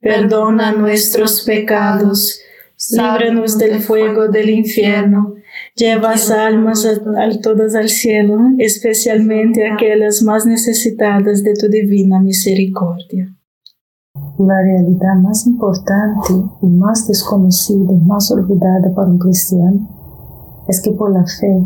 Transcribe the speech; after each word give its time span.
perdona 0.00 0.72
nuestros 0.72 1.42
pecados, 1.42 2.40
líbranos 2.90 3.58
del 3.58 3.80
fuego 3.80 4.28
del 4.28 4.50
infierno, 4.50 5.34
lleva 5.74 6.14
almas 6.38 6.86
a, 6.86 7.40
todas 7.40 7.74
al 7.74 7.88
cielo, 7.88 8.38
especialmente 8.58 9.66
aquellas 9.70 10.22
más 10.22 10.46
necesitadas 10.46 11.42
de 11.42 11.54
tu 11.54 11.68
divina 11.68 12.20
misericordia. 12.20 13.32
La 14.38 14.62
realidad 14.62 15.14
más 15.22 15.46
importante 15.46 16.34
y 16.62 16.66
más 16.66 17.06
desconocida 17.08 17.92
y 17.92 18.06
más 18.06 18.30
olvidada 18.30 18.94
para 18.94 19.08
un 19.08 19.18
cristiano 19.18 19.88
es 20.68 20.80
que 20.80 20.90
por 20.92 21.12
la 21.12 21.24
fe, 21.24 21.62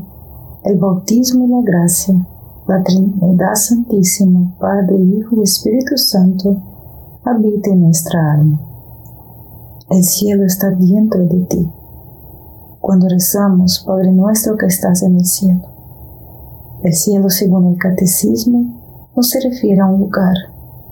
el 0.64 0.76
bautismo 0.78 1.46
y 1.46 1.50
la 1.50 1.62
gracia, 1.64 2.14
la 2.68 2.82
Trinidad 2.82 3.54
Santísima, 3.54 4.56
Padre, 4.60 4.96
Hijo 4.96 5.36
y 5.40 5.42
Espíritu 5.42 5.96
Santo, 5.96 6.79
habita 7.24 7.70
en 7.70 7.82
nuestra 7.82 8.34
alma. 8.34 8.60
El 9.90 10.04
cielo 10.04 10.44
está 10.44 10.70
dentro 10.70 11.26
de 11.26 11.40
ti. 11.46 11.70
Cuando 12.80 13.08
rezamos, 13.08 13.84
Padre 13.86 14.12
nuestro 14.12 14.56
que 14.56 14.66
estás 14.66 15.02
en 15.02 15.16
el 15.16 15.26
cielo. 15.26 15.62
El 16.82 16.94
cielo, 16.94 17.28
según 17.28 17.66
el 17.66 17.76
catecismo, 17.76 19.10
no 19.14 19.22
se 19.22 19.40
refiere 19.40 19.80
a 19.80 19.86
un 19.86 20.00
lugar, 20.00 20.34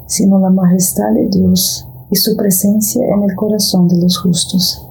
sino 0.06 0.36
a 0.36 0.40
la 0.40 0.50
majestad 0.50 1.12
de 1.14 1.28
Dios 1.28 1.88
y 2.10 2.16
su 2.16 2.36
presencia 2.36 3.04
en 3.06 3.22
el 3.22 3.34
corazón 3.34 3.88
de 3.88 3.96
los 3.98 4.18
justos. 4.18 4.84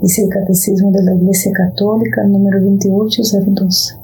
Dice 0.00 0.24
el 0.24 0.28
Catecismo 0.28 0.90
de 0.90 1.02
la 1.02 1.14
Iglesia 1.14 1.52
Católica 1.52 2.22
número 2.24 2.60
2802. 2.60 3.98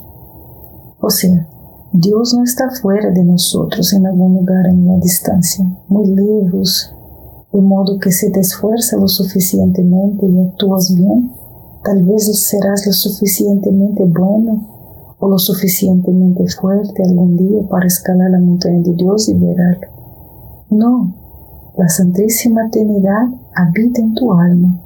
O 1.01 1.11
sea, 1.11 1.49
Dios 1.95 2.33
no 2.35 2.43
está 2.43 2.71
fuera 2.71 3.11
de 3.11 3.23
nosotros 3.23 3.93
en 3.93 4.07
algún 4.07 4.37
lugar 4.37 4.67
en 4.67 4.87
la 4.87 4.97
distancia, 4.97 5.63
muy 5.89 6.07
lejos, 6.07 6.91
de 7.53 7.61
modo 7.61 7.99
que 7.99 8.11
si 8.11 8.33
te 8.33 8.41
esfuerzas 8.41 8.99
lo 8.99 9.09
suficientemente 9.09 10.25
y 10.25 10.41
actúas 10.41 10.95
bien, 10.95 11.31
tal 11.85 12.03
vez 12.05 12.49
serás 12.49 12.87
lo 12.87 12.95
suficientemente 12.95 14.05
bueno 14.05 15.17
o 15.19 15.29
lo 15.29 15.39
suficientemente 15.39 16.47
fuerte 16.59 17.03
algún 17.03 17.37
día 17.37 17.69
para 17.69 17.87
escalar 17.87 18.31
la 18.31 18.41
montaña 18.41 18.81
de 18.81 18.95
Dios 18.95 19.29
y 19.29 19.35
verlo. 19.35 19.89
No, 20.71 21.15
la 21.77 21.91
Santísima 21.91 22.71
Trinidad 22.71 23.29
habita 23.55 24.01
en 24.01 24.15
tu 24.15 24.33
alma, 24.33 24.81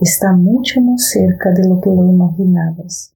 está 0.00 0.34
mucho 0.34 0.80
más 0.80 1.10
cerca 1.10 1.50
de 1.50 1.68
lo 1.68 1.82
que 1.82 1.90
lo 1.90 2.10
imaginabas. 2.10 3.15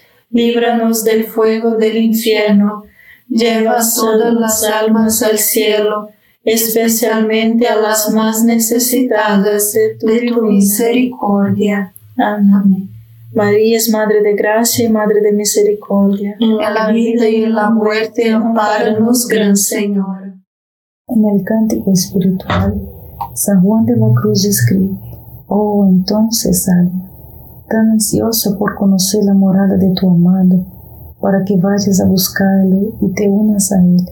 líbranos 0.31 1.03
del 1.03 1.25
fuego 1.25 1.75
del 1.75 1.97
infierno, 1.97 2.83
lleva 3.27 3.77
todas 3.95 4.33
las 4.33 4.63
almas 4.63 5.21
al 5.23 5.37
cielo, 5.37 6.09
especialmente 6.43 7.67
a 7.67 7.75
las 7.75 8.11
más 8.11 8.43
necesitadas 8.43 9.73
de 9.73 9.95
tu, 9.99 10.41
misericordia. 10.43 11.93
Amén. 12.17 12.89
María 13.33 13.77
es 13.77 13.89
Madre 13.89 14.21
de 14.21 14.35
Gracia 14.35 14.85
y 14.85 14.89
Madre 14.89 15.21
de 15.21 15.31
Misericordia. 15.31 16.35
En 16.39 16.57
la 16.57 16.91
vida 16.91 17.29
y 17.29 17.43
en 17.43 17.55
la 17.55 17.69
muerte, 17.69 18.29
amparanos, 18.29 19.27
Gran 19.27 19.55
Señor. 19.55 20.33
En 21.07 21.25
el 21.25 21.43
cántico 21.45 21.91
espiritual, 21.93 22.73
San 23.33 23.61
Juan 23.61 23.85
de 23.85 23.95
la 23.95 24.07
Cruz 24.21 24.45
escribe, 24.45 24.97
Oh, 25.47 25.85
entonces, 25.87 26.67
alma, 26.69 27.10
tan 27.71 27.91
ansiosa 27.91 28.57
por 28.57 28.75
conocer 28.75 29.23
la 29.23 29.33
morada 29.33 29.77
de 29.77 29.91
tu 29.91 30.09
amado, 30.09 30.65
para 31.21 31.43
que 31.45 31.57
vayas 31.57 32.01
a 32.01 32.05
buscarlo 32.05 32.97
y 32.99 33.13
te 33.13 33.29
unas 33.29 33.71
a 33.71 33.81
él. 33.81 34.05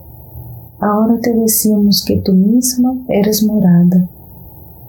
Ahora 0.79 1.19
te 1.21 1.33
decimos 1.33 2.05
que 2.07 2.21
tú 2.21 2.33
misma 2.33 2.95
eres 3.09 3.43
morada 3.43 4.09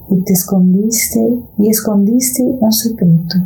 y 0.08 0.22
te 0.22 0.32
escondiste 0.32 1.20
y 1.58 1.68
escondiste 1.68 2.44
un 2.44 2.72
secreto. 2.72 3.38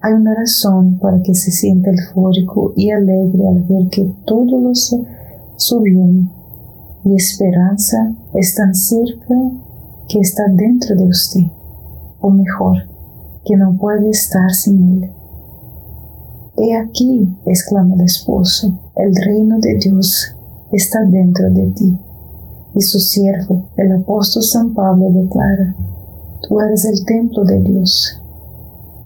Hay 0.00 0.14
una 0.14 0.34
razón 0.34 0.98
para 0.98 1.22
que 1.22 1.34
se 1.34 1.52
sienta 1.52 1.90
eufórico 1.90 2.72
y 2.76 2.90
alegre 2.90 3.48
al 3.48 3.62
ver 3.62 3.88
que 3.88 4.12
todo 4.24 4.60
lo 4.60 4.72
su 4.74 5.80
bien 5.80 6.30
y 7.04 7.14
esperanza 7.14 8.14
están 8.34 8.74
cerca 8.74 9.34
que 10.08 10.20
está 10.20 10.44
dentro 10.52 10.96
de 10.96 11.04
usted, 11.04 11.42
o 12.20 12.30
mejor, 12.30 12.97
que 13.48 13.56
no 13.56 13.78
puede 13.78 14.10
estar 14.10 14.50
sin 14.50 15.02
él. 15.02 15.10
He 16.58 16.76
aquí, 16.76 17.34
exclama 17.46 17.94
el 17.94 18.02
esposo, 18.02 18.78
el 18.96 19.14
reino 19.16 19.58
de 19.58 19.76
Dios 19.76 20.36
está 20.70 20.98
dentro 21.06 21.50
de 21.50 21.70
ti. 21.70 21.98
Y 22.74 22.82
su 22.82 23.00
siervo, 23.00 23.70
el 23.76 23.92
apóstol 23.92 24.42
San 24.42 24.74
Pablo, 24.74 25.10
declara, 25.10 25.74
tú 26.42 26.60
eres 26.60 26.84
el 26.84 27.04
templo 27.06 27.44
de 27.44 27.60
Dios. 27.60 28.20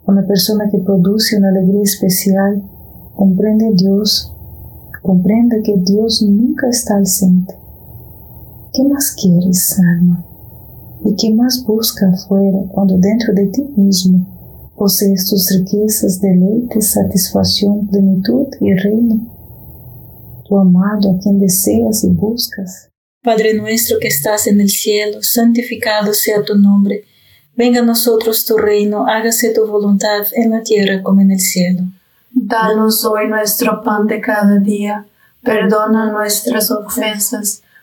Una 0.06 0.26
persona 0.26 0.68
que 0.68 0.78
produce 0.78 1.38
una 1.38 1.50
alegría 1.50 1.82
especial 1.82 2.62
comprende 3.14 3.70
Dios, 3.76 4.34
comprende 5.02 5.62
que 5.62 5.76
Dios 5.76 6.22
nunca 6.22 6.68
está 6.68 6.96
ausente. 6.96 7.54
¿Qué 8.72 8.82
más 8.84 9.12
quieres, 9.12 9.78
alma? 9.78 10.24
¿Y 11.04 11.14
qué 11.16 11.34
más 11.34 11.64
busca 11.66 12.08
afuera 12.08 12.58
cuando 12.70 12.96
dentro 12.98 13.32
de 13.34 13.46
ti 13.46 13.62
mismo 13.76 14.72
posees 14.76 15.28
tus 15.28 15.50
riquezas, 15.50 16.20
deleites, 16.20 16.92
satisfacción, 16.92 17.88
plenitud 17.88 18.46
y 18.60 18.72
reino? 18.74 19.32
tu 20.52 20.58
amado 20.58 21.12
a 21.12 21.22
quien 21.22 21.38
deseas 21.40 22.04
y 22.04 22.08
buscas. 22.08 22.90
Padre 23.22 23.54
nuestro 23.54 23.98
que 23.98 24.08
estás 24.08 24.46
en 24.46 24.60
el 24.60 24.68
cielo, 24.68 25.22
santificado 25.22 26.12
sea 26.12 26.42
tu 26.42 26.56
nombre. 26.56 27.04
Venga 27.54 27.80
a 27.80 27.84
nosotros 27.84 28.44
tu 28.44 28.56
reino, 28.58 29.06
hágase 29.06 29.54
tu 29.54 29.66
voluntad 29.66 30.26
en 30.32 30.50
la 30.50 30.62
tierra 30.62 31.02
como 31.02 31.20
en 31.20 31.30
el 31.30 31.40
cielo. 31.40 31.82
Danos 32.30 33.04
hoy 33.04 33.28
nuestro 33.28 33.82
pan 33.82 34.06
de 34.06 34.20
cada 34.20 34.58
día, 34.58 35.06
perdona 35.42 36.10
nuestras 36.10 36.70
ofensas, 36.70 37.61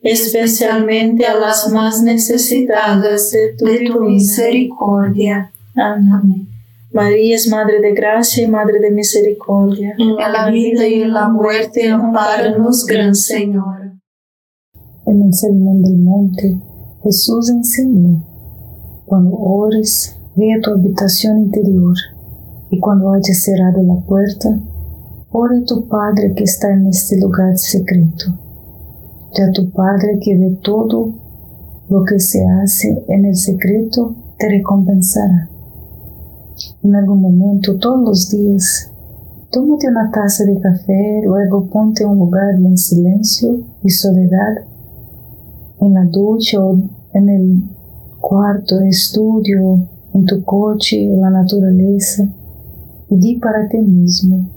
especialmente 0.00 1.26
a 1.26 1.38
las 1.38 1.70
más 1.70 2.02
necesitadas 2.02 3.30
de 3.30 3.54
tu, 3.56 4.00
misericordia. 4.00 5.52
Amén. 5.74 6.48
María 6.92 7.36
es 7.36 7.48
Madre 7.48 7.80
de 7.80 7.92
Gracia 7.92 8.44
y 8.44 8.48
Madre 8.48 8.80
de 8.80 8.90
Misericordia. 8.90 9.94
En 9.98 10.16
la 10.16 10.50
vida 10.50 10.86
y 10.86 11.02
en 11.02 11.12
la 11.12 11.28
muerte, 11.28 11.88
amparanos, 11.88 12.86
Gran 12.86 13.14
Señor. 13.14 13.92
En 15.06 15.22
el 15.22 15.34
sermón 15.34 15.82
del 15.82 15.98
monte, 15.98 16.58
Jesús 17.02 17.50
enseñó, 17.50 18.24
cuando 19.04 19.36
ores, 19.36 20.16
ve 20.34 20.52
a 20.54 20.60
tu 20.60 20.70
habitación 20.70 21.38
interior 21.38 21.96
y 22.70 22.78
cuando 22.78 23.12
hayas 23.12 23.42
cerrado 23.42 23.82
la 23.82 24.06
puerta, 24.06 24.48
ore 25.30 25.58
a 25.58 25.64
tu 25.64 25.88
Padre 25.88 26.34
que 26.34 26.44
está 26.44 26.72
en 26.72 26.86
este 26.88 27.18
lugar 27.20 27.56
secreto. 27.56 28.47
Ya 29.34 29.50
tu 29.52 29.70
Padre 29.70 30.18
que 30.20 30.36
ve 30.36 30.58
todo 30.62 31.12
lo 31.88 32.04
que 32.04 32.18
se 32.18 32.44
hace 32.44 33.04
en 33.08 33.24
el 33.26 33.36
secreto 33.36 34.14
te 34.38 34.48
recompensará. 34.48 35.50
En 36.82 36.94
algún 36.94 37.22
momento, 37.22 37.76
todos 37.78 38.00
los 38.00 38.30
días, 38.30 38.90
tómate 39.50 39.88
una 39.88 40.10
taza 40.10 40.44
de 40.44 40.58
café, 40.60 41.22
luego 41.24 41.66
ponte 41.68 42.04
en 42.04 42.10
un 42.10 42.18
lugar 42.18 42.54
en 42.54 42.76
silencio 42.76 43.60
y 43.82 43.90
soledad, 43.90 44.64
en 45.80 45.94
la 45.94 46.04
ducha 46.04 46.60
o 46.60 46.78
en 47.12 47.28
el 47.28 47.62
cuarto 48.20 48.78
de 48.78 48.88
estudio, 48.88 49.86
en 50.14 50.24
tu 50.24 50.42
coche, 50.42 51.04
en 51.04 51.20
la 51.20 51.30
naturaleza 51.30 52.28
y 53.10 53.16
di 53.16 53.36
para 53.38 53.68
ti 53.68 53.78
mismo, 53.78 54.50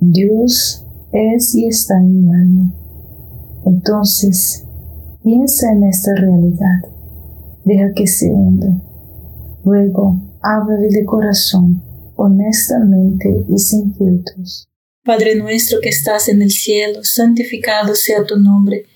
Dios 0.00 0.86
es 1.12 1.54
y 1.54 1.66
está 1.66 1.98
en 1.98 2.12
mi 2.12 2.32
alma. 2.32 2.79
Entonces, 3.66 4.64
piensa 5.22 5.70
en 5.72 5.84
esta 5.84 6.14
realidad, 6.14 6.90
deja 7.64 7.92
que 7.94 8.06
se 8.06 8.30
hunda. 8.30 8.68
Luego, 9.64 10.20
háblale 10.42 10.88
de 10.88 11.04
corazón, 11.04 11.82
honestamente 12.16 13.44
y 13.48 13.58
sin 13.58 13.94
filtros. 13.94 14.68
Padre 15.04 15.34
nuestro 15.34 15.80
que 15.80 15.88
estás 15.88 16.28
en 16.28 16.42
el 16.42 16.50
cielo, 16.50 17.02
santificado 17.04 17.94
sea 17.94 18.24
tu 18.24 18.36
nombre. 18.38 18.86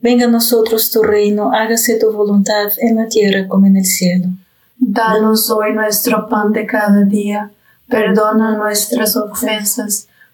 Venga 0.00 0.26
a 0.26 0.30
nosotros 0.30 0.90
tu 0.90 1.02
reino, 1.02 1.52
hágase 1.52 1.98
tu 1.98 2.12
voluntad 2.12 2.70
en 2.78 2.96
la 2.96 3.08
tierra 3.08 3.48
como 3.48 3.66
en 3.66 3.76
el 3.76 3.86
cielo. 3.86 4.28
Danos 4.76 5.50
hoy 5.50 5.72
nuestro 5.72 6.28
pan 6.28 6.52
de 6.52 6.66
cada 6.66 7.04
día. 7.04 7.50
Perdona 7.88 8.56
nuestras 8.56 9.16
ofensas, 9.16 10.08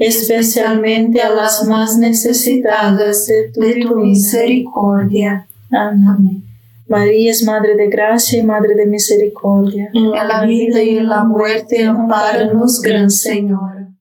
especialmente 0.00 1.20
a 1.20 1.28
las 1.28 1.66
más 1.68 1.98
necesitadas 1.98 3.26
de 3.26 3.50
tu, 3.52 3.96
misericordia. 3.96 5.46
Amén. 5.70 6.42
María 6.88 7.30
es 7.30 7.44
Madre 7.44 7.76
de 7.76 7.88
Gracia 7.88 8.40
y 8.40 8.42
Madre 8.42 8.74
de 8.74 8.86
Misericordia. 8.86 9.90
En 9.92 10.10
la 10.10 10.44
vida 10.46 10.82
y 10.82 10.96
en 10.96 11.08
la 11.08 11.22
muerte, 11.22 11.84
amparanos, 11.84 12.80
Gran 12.80 13.10
Señora. 13.10 13.94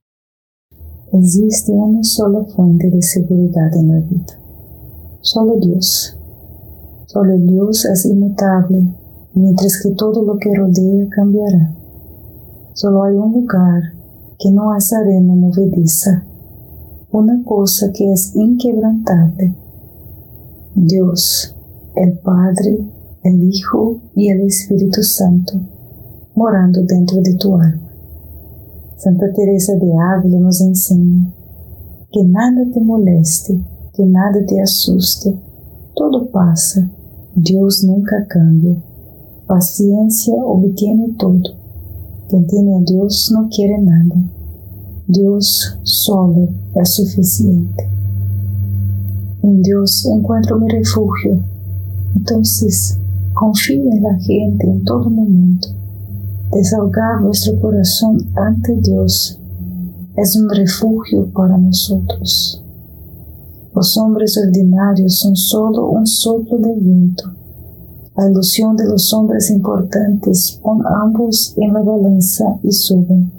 Existe 1.11 1.73
una 1.73 2.03
sola 2.03 2.45
fuente 2.45 2.89
de 2.89 3.01
seguridad 3.01 3.69
en 3.75 3.87
la 3.89 3.99
vida. 3.99 4.39
Solo 5.19 5.57
Dios. 5.59 6.17
Solo 7.07 7.37
Dios 7.39 7.85
es 7.85 8.05
inmutable, 8.05 8.83
mientras 9.33 9.83
que 9.83 9.91
todo 9.95 10.23
lo 10.23 10.37
que 10.37 10.55
rodea 10.55 11.07
cambiará. 11.09 11.71
Solo 12.73 13.03
hay 13.03 13.15
un 13.15 13.33
lugar 13.33 13.98
que 14.39 14.51
no 14.51 14.73
es 14.73 14.93
arena 14.93 15.35
movediza, 15.35 16.23
una 17.11 17.43
cosa 17.43 17.91
que 17.91 18.11
es 18.11 18.33
inquebrantable. 18.35 19.53
Dios, 20.75 21.55
el 21.95 22.17
Padre, 22.19 22.79
el 23.23 23.43
Hijo 23.43 23.99
y 24.15 24.29
el 24.29 24.41
Espíritu 24.41 25.03
Santo, 25.03 25.59
morando 26.35 26.81
dentro 26.83 27.21
de 27.21 27.35
tu 27.35 27.53
alma. 27.55 27.91
Santa 28.95 29.31
Teresa 29.33 29.75
de 29.75 29.91
Ávila 29.93 30.39
nos 30.39 30.61
enseña 30.61 31.33
que 32.11 32.23
nada 32.23 32.65
te 32.73 32.79
moleste, 32.79 33.59
que 33.93 34.05
nada 34.05 34.45
te 34.47 34.61
asuste, 34.61 35.37
todo 35.95 36.31
pasa, 36.31 36.89
Dios 37.35 37.83
nunca 37.83 38.25
cambia, 38.27 38.81
paciencia 39.47 40.33
obtiene 40.35 41.13
todo. 41.17 41.59
Quien 42.29 42.45
tiene 42.45 42.75
a 42.75 42.79
Dios 42.81 43.31
no 43.33 43.49
quiere 43.49 43.81
nada. 43.81 44.15
Dios 45.07 45.79
solo 45.81 46.49
es 46.75 46.93
suficiente. 46.93 47.89
En 49.41 49.63
Dios 49.63 50.05
encuentro 50.05 50.59
mi 50.59 50.69
refugio. 50.69 51.43
Entonces, 52.15 52.99
confíe 53.33 53.81
en 53.81 54.03
la 54.03 54.19
gente 54.19 54.67
en 54.67 54.83
todo 54.83 55.09
momento. 55.09 55.69
Desahogar 56.51 57.23
vuestro 57.23 57.59
corazón 57.59 58.17
ante 58.35 58.75
Dios 58.75 59.39
es 60.15 60.35
un 60.35 60.49
refugio 60.49 61.31
para 61.33 61.57
nosotros. 61.57 62.63
Los 63.73 63.97
hombres 63.97 64.37
ordinarios 64.37 65.17
son 65.17 65.35
solo 65.35 65.89
un 65.89 66.05
soplo 66.05 66.59
de 66.59 66.75
viento. 66.75 67.23
La 68.19 68.29
ilusión 68.29 68.75
de 68.75 68.83
los 68.85 69.13
hombres 69.13 69.49
importantes 69.49 70.59
pon 70.61 70.83
ambos 70.85 71.53
en 71.55 71.71
la 71.71 71.81
balanza 71.81 72.59
y 72.63 72.73
suben. 72.73 73.31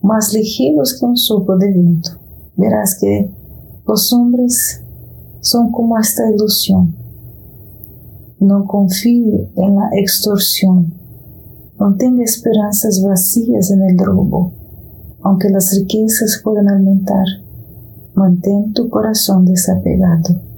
Más 0.00 0.32
ligeros 0.32 0.96
que 0.96 1.04
un 1.04 1.16
soplo 1.16 1.58
de 1.58 1.72
viento. 1.72 2.10
Verás 2.56 2.96
que 3.00 3.28
los 3.84 4.12
hombres 4.12 4.80
son 5.40 5.72
como 5.72 5.98
esta 5.98 6.30
ilusión. 6.30 6.94
No 8.38 8.64
confíe 8.64 9.50
en 9.56 9.74
la 9.74 9.90
extorsión. 9.94 10.94
No 11.80 11.96
tenga 11.96 12.22
esperanzas 12.22 13.02
vacías 13.02 13.72
en 13.72 13.82
el 13.82 13.98
robo, 13.98 14.52
aunque 15.20 15.50
las 15.50 15.76
riquezas 15.76 16.40
puedan 16.44 16.68
aumentar 16.68 17.26
mantén 18.14 18.72
tu 18.72 18.88
corazón 18.88 19.44
desapegado. 19.44 20.53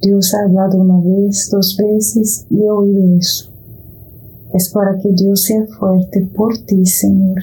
Dios 0.00 0.34
ha 0.34 0.44
hablado 0.44 0.78
una 0.78 0.98
vez, 1.04 1.50
dos 1.50 1.76
veces 1.76 2.46
y 2.50 2.62
he 2.62 2.70
oído 2.70 3.18
eso. 3.18 3.52
Es 4.54 4.70
para 4.70 4.98
que 4.98 5.10
Dios 5.12 5.44
sea 5.44 5.66
fuerte 5.66 6.28
por 6.34 6.56
ti, 6.58 6.84
Señor. 6.86 7.38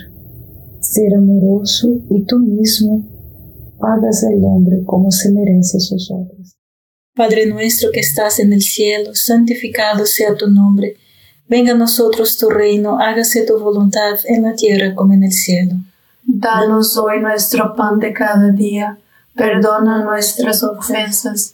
Ser 0.80 1.16
amoroso 1.16 1.90
y 2.10 2.24
tú 2.26 2.40
mismo 2.40 3.06
pagas 3.80 4.24
al 4.24 4.44
hombre 4.44 4.84
como 4.86 5.12
se 5.12 5.32
merece 5.32 5.80
sus 5.80 6.10
obras. 6.12 6.58
Padre 7.16 7.48
nuestro 7.48 7.92
que 7.92 8.00
estás 8.00 8.40
en 8.40 8.54
el 8.54 8.62
cielo, 8.62 9.14
santificado 9.14 10.06
sea 10.06 10.36
tu 10.36 10.50
nombre. 10.50 10.96
Venga 11.48 11.74
a 11.74 11.78
nosotros 11.78 12.38
tu 12.38 12.50
reino, 12.50 13.00
hágase 13.00 13.44
tu 13.44 13.60
voluntad 13.60 14.20
en 14.26 14.44
la 14.44 14.56
tierra 14.56 14.94
como 14.96 15.14
en 15.14 15.24
el 15.24 15.32
cielo. 15.32 15.76
Danos 16.24 16.98
hoy 16.98 17.22
nuestro 17.22 17.74
pan 17.76 18.00
de 18.00 18.14
cada 18.14 18.52
día 18.52 19.00
Perdona 19.38 20.04
nuestras 20.04 20.64
ofensas, 20.64 21.54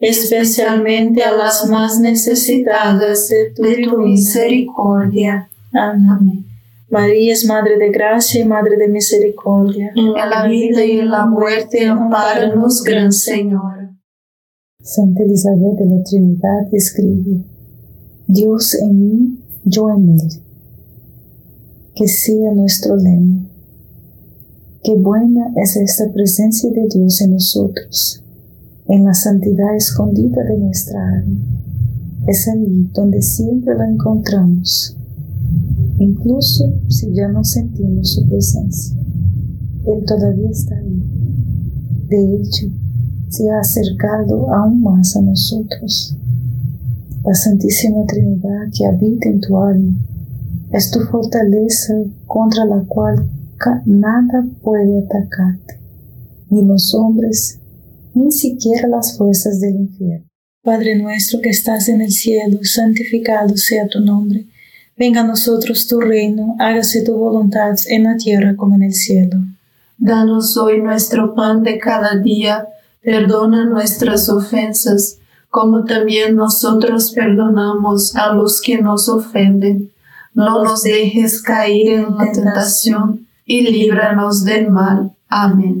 especialmente 0.00 1.22
a 1.22 1.32
las 1.32 1.68
más 1.68 2.00
necesitadas 2.00 3.28
de 3.28 3.50
tu, 3.54 3.98
misericordia. 3.98 5.50
Amén. 5.72 6.46
María 6.90 7.34
es 7.34 7.44
Madre 7.44 7.76
de 7.76 7.90
Gracia 7.90 8.40
y 8.40 8.44
Madre 8.44 8.76
de 8.76 8.88
Misericordia. 8.88 9.92
En 9.94 10.12
la 10.12 10.46
vida 10.46 10.84
y 10.84 11.00
en 11.00 11.10
la 11.10 11.26
muerte, 11.26 11.86
amparanos, 11.86 12.82
Gran 12.82 13.12
Señora. 13.12 13.94
Santa 14.80 15.22
Elizabeth 15.22 15.78
de 15.78 15.86
la 15.86 16.02
Trinidad 16.02 16.72
escribe, 16.72 17.44
Dios 18.26 18.74
en 18.74 18.98
mí, 18.98 19.38
yo 19.64 19.90
en 19.90 20.10
él. 20.10 20.28
Que 21.94 22.08
sea 22.08 22.52
nuestro 22.54 22.96
lema. 22.96 23.48
Qué 24.82 24.94
buena 24.94 25.52
es 25.56 25.76
esta 25.76 26.10
presencia 26.12 26.70
de 26.70 26.86
Dios 26.88 27.20
en 27.20 27.32
nosotros, 27.32 28.24
en 28.88 29.04
la 29.04 29.14
santidad 29.14 29.76
escondida 29.76 30.42
de 30.44 30.58
nuestra 30.58 31.00
alma. 31.20 31.40
Es 32.26 32.48
allí 32.48 32.90
donde 32.92 33.22
siempre 33.22 33.74
la 33.76 33.88
encontramos 33.88 34.98
incluso 35.98 36.72
si 36.88 37.12
ya 37.12 37.28
no 37.28 37.44
sentimos 37.44 38.14
su 38.14 38.28
presencia. 38.28 38.96
Él 39.86 40.04
todavía 40.06 40.50
está 40.50 40.76
ahí. 40.76 41.02
De 42.08 42.36
hecho, 42.36 42.66
se 43.28 43.50
ha 43.50 43.60
acercado 43.60 44.52
aún 44.52 44.82
más 44.82 45.16
a 45.16 45.22
nosotros. 45.22 46.16
La 47.24 47.34
Santísima 47.34 48.04
Trinidad 48.06 48.70
que 48.76 48.86
habita 48.86 49.28
en 49.28 49.40
tu 49.40 49.58
alma 49.58 49.96
es 50.72 50.90
tu 50.90 51.00
fortaleza 51.00 51.94
contra 52.26 52.64
la 52.64 52.84
cual 52.86 53.28
nada 53.86 54.46
puede 54.62 55.00
atacarte, 55.00 55.80
ni 56.50 56.64
los 56.64 56.94
hombres, 56.94 57.58
ni 58.18 58.32
siquiera 58.32 58.88
las 58.88 59.16
fuerzas 59.16 59.60
del 59.60 59.76
infierno. 59.76 60.26
Padre 60.62 60.96
nuestro 60.96 61.40
que 61.40 61.50
estás 61.50 61.88
en 61.88 62.00
el 62.00 62.12
cielo, 62.12 62.58
santificado 62.62 63.56
sea 63.56 63.88
tu 63.88 64.00
nombre 64.00 64.46
Venga 64.98 65.20
a 65.20 65.24
nosotros 65.24 65.86
tu 65.86 66.00
reino, 66.00 66.56
hágase 66.58 67.04
tu 67.04 67.14
voluntad 67.14 67.76
en 67.86 68.02
la 68.02 68.16
tierra 68.16 68.56
como 68.56 68.74
en 68.74 68.82
el 68.82 68.94
cielo. 68.94 69.38
Danos 69.96 70.56
hoy 70.56 70.82
nuestro 70.82 71.36
pan 71.36 71.62
de 71.62 71.78
cada 71.78 72.16
día, 72.16 72.66
perdona 73.00 73.64
nuestras 73.64 74.28
ofensas, 74.28 75.18
como 75.50 75.84
también 75.84 76.34
nosotros 76.34 77.12
perdonamos 77.12 78.16
a 78.16 78.32
los 78.32 78.60
que 78.60 78.82
nos 78.82 79.08
ofenden. 79.08 79.92
No 80.34 80.64
nos 80.64 80.82
dejes 80.82 81.42
caer 81.42 82.00
en 82.00 82.16
la 82.16 82.32
tentación 82.32 83.28
y 83.46 83.70
líbranos 83.70 84.44
del 84.44 84.68
mal. 84.68 85.12
Amén. 85.28 85.80